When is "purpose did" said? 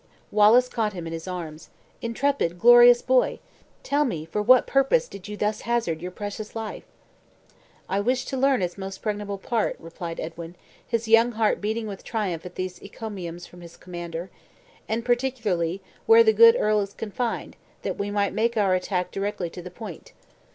4.65-5.27